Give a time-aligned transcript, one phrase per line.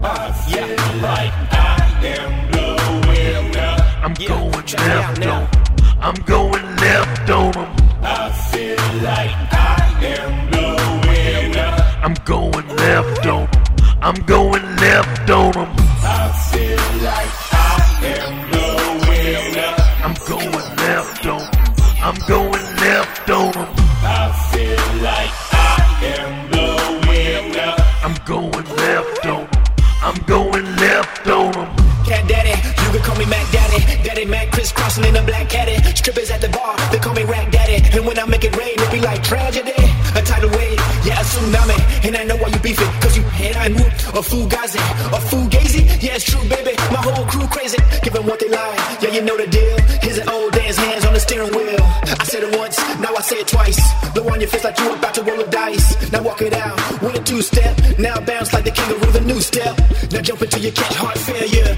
[0.00, 0.66] feel
[1.02, 3.80] like I am blowing up.
[4.02, 5.26] I'm going left.
[6.00, 7.68] I'm going left on 'em.
[8.02, 9.76] I feel like I
[10.16, 12.04] am blowing up.
[12.04, 13.62] I'm going left on 'em.
[14.02, 15.79] I'm going left on 'em.
[32.30, 33.80] Daddy, you can call me Mac Daddy.
[34.06, 35.82] Daddy Mac crisscrossing in a black caddy.
[35.96, 37.82] Strippers at the bar, they call me Rack Daddy.
[37.96, 39.74] And when I make it rain, it be like tragedy.
[40.14, 42.06] A tidal wave, yeah, a tsunami.
[42.06, 43.92] And I know why you beefing, cause you hate I move.
[44.14, 44.78] A fugazi,
[45.10, 45.82] a fugazi.
[46.00, 46.76] Yeah, it's true, baby.
[46.94, 47.78] My whole crew crazy.
[48.20, 49.78] Them what they like, yeah, you know the deal.
[50.02, 51.78] Here's an old dance, hands on the steering wheel.
[52.20, 53.80] I said it once, now I say it twice.
[54.12, 56.10] Blow on your face like you about to roll a dice.
[56.10, 57.78] Now walk it out with a two step.
[57.98, 59.78] Now bounce like the kangaroo, the new step.
[60.10, 61.70] Now jump until you catch heart failure.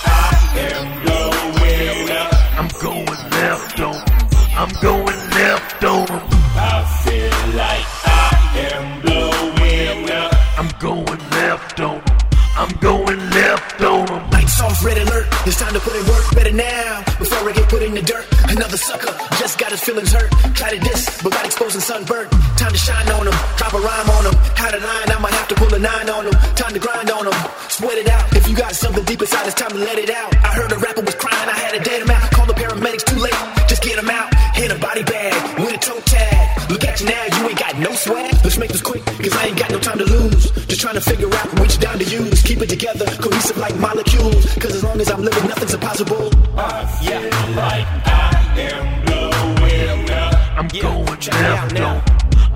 [12.56, 14.30] I'm going left on 'em.
[14.30, 15.27] Lights off, red alert.
[15.44, 17.02] It's time to put in work better now.
[17.19, 18.27] Before I get put in the dirt.
[18.48, 20.30] Another sucker just got his feelings hurt.
[20.55, 22.30] Tried to diss, but got exposed and sunburnt.
[22.56, 23.34] Time to shine on him.
[23.56, 24.34] Drop a rhyme on him.
[24.55, 26.34] Had a line, I might have to pull a nine on him.
[26.55, 27.34] Time to grind on him.
[27.69, 28.24] Sweat it out.
[28.36, 30.30] If you got something deep inside, it's time to let it out.
[30.44, 32.11] I heard a rapper was crying, I had to dead him.
[32.30, 33.34] Call the paramedics too late.
[33.66, 34.33] Just get him out.
[34.55, 36.70] Hit a body bag with a toe tag.
[36.70, 38.33] Look at you now, you ain't got no swag.
[38.44, 39.64] Let's make this quick, cause I ain't got
[40.15, 40.51] clues.
[40.67, 42.43] Just trying to figure out which down to use.
[42.43, 44.55] Keep it together, cohesive like molecules.
[44.55, 46.30] Cause as long as I'm living, nothing's impossible.
[46.57, 47.23] Uh, I feel
[47.57, 48.30] like I
[48.70, 50.58] am blowing up.
[50.58, 50.83] I'm yeah.
[50.83, 52.03] going left on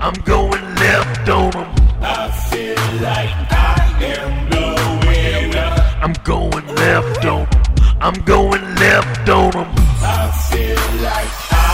[0.01, 1.75] I'm going left on them.
[2.01, 3.75] I feel like I
[4.15, 6.03] am blowing up.
[6.03, 7.59] I'm going left on them.
[8.01, 9.67] I'm going left on them.
[10.01, 11.65] I feel like I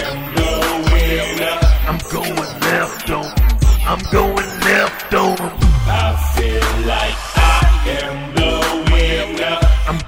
[0.00, 1.88] am blowing up.
[1.90, 3.44] I'm going left on them.
[3.86, 4.63] I'm going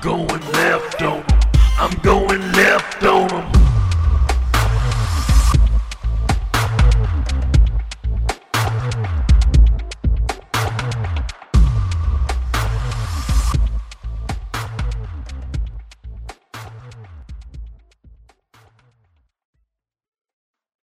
[0.07, 1.25] going left on.
[1.81, 3.26] I'm going left on.